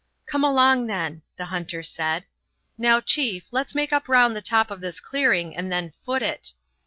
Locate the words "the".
1.37-1.45, 4.35-4.41